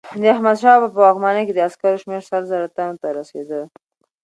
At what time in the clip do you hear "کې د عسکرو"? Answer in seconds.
1.45-2.01